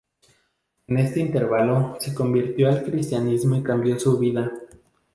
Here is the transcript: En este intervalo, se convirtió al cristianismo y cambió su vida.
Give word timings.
En 0.87 0.97
este 0.97 1.19
intervalo, 1.19 1.95
se 1.99 2.15
convirtió 2.15 2.67
al 2.69 2.81
cristianismo 2.83 3.55
y 3.55 3.61
cambió 3.61 3.99
su 3.99 4.17
vida. 4.17 4.51